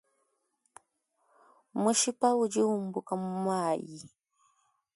[1.81, 3.97] Mushipa udi umbuka mumayi.